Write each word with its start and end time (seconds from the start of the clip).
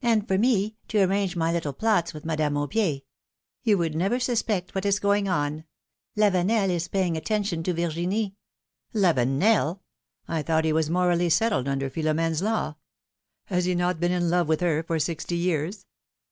"And 0.00 0.26
for 0.26 0.38
me, 0.38 0.76
to 0.88 1.00
arrange 1.04 1.36
my 1.36 1.52
little 1.52 1.72
plots 1.72 2.12
with 2.12 2.24
Madame 2.24 2.54
Aubier. 2.54 3.02
You 3.62 3.78
would 3.78 3.94
never 3.94 4.18
suspect 4.18 4.74
what 4.74 4.84
is 4.84 4.98
going 4.98 5.28
on! 5.28 5.62
Lavenel 6.16 6.68
is 6.68 6.88
paying 6.88 7.16
attention 7.16 7.62
to 7.62 7.72
Virginie!" 7.72 8.34
"Lavcnel? 8.92 9.78
I 10.26 10.42
thought 10.42 10.64
he 10.64 10.72
was 10.72 10.90
morally 10.90 11.30
settled 11.30 11.68
under 11.68 11.88
Philomene's 11.88 12.42
law! 12.42 12.74
Has 13.44 13.64
he 13.66 13.76
not 13.76 14.00
been 14.00 14.10
in 14.10 14.30
love 14.30 14.48
with 14.48 14.62
her 14.62 14.82
for 14.82 14.98
sixty 14.98 15.36
years?" 15.36 15.86